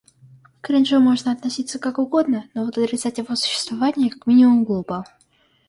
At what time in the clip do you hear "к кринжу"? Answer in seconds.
0.61-0.99